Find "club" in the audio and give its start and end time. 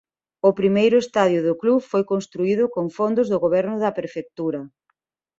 1.61-1.79